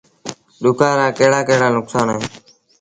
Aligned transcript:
ڏُڪآر 0.63 0.93
رآ 0.99 1.07
ڪهڙآ 1.17 1.39
ڪهڙآ 1.47 1.67
نڪسآݩ 1.75 2.09
اهيݩ۔ 2.11 2.29